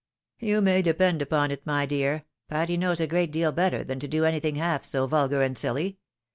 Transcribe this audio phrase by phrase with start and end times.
[0.39, 4.07] "You may depend upon it, my dear, Patty knows a great deal better than to
[4.07, 5.99] do anything half so vulgar and silly.